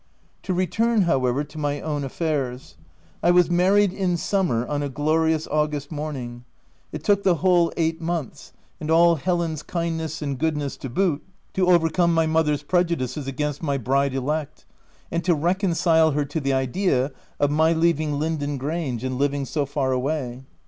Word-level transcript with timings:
To 0.41 0.53
return, 0.55 1.03
however, 1.03 1.43
to 1.43 1.57
my 1.59 1.79
own 1.79 2.03
affairs: 2.03 2.75
I 3.21 3.29
was 3.29 3.51
married 3.51 3.93
in 3.93 4.17
summer, 4.17 4.65
on 4.67 4.81
a 4.81 4.89
glorious 4.89 5.45
August 5.51 5.91
morning. 5.91 6.43
It 6.91 7.03
took 7.03 7.21
the 7.21 7.35
whole 7.35 7.71
eight 7.77 8.01
months, 8.01 8.51
and 8.79 8.89
all 8.89 9.17
Helen's 9.17 9.61
kindness 9.61 10.23
and 10.23 10.39
goodness 10.39 10.75
to 10.77 10.89
boot, 10.89 11.21
to 11.53 11.67
overcome 11.69 12.15
my 12.15 12.25
mother's 12.25 12.63
prejudices 12.63 13.27
against 13.27 13.61
my 13.61 13.77
bride 13.77 14.15
elect, 14.15 14.65
and 15.11 15.23
to 15.23 15.35
reconcile 15.35 16.13
her 16.13 16.25
to 16.25 16.39
the 16.39 16.51
idea 16.51 17.11
of 17.39 17.51
my 17.51 17.71
leaving 17.71 18.17
Linden 18.17 18.57
Grange 18.57 19.03
and 19.03 19.19
living 19.19 19.45
so 19.45 19.67
far 19.67 19.91
away. 19.91 20.41